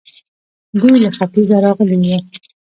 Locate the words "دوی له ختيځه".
0.79-1.55